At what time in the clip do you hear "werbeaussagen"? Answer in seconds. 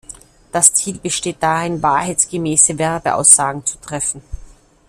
2.79-3.63